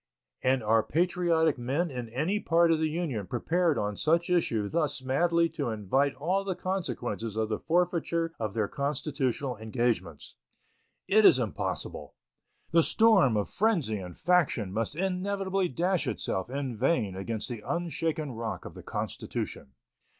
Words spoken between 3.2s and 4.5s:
prepared on such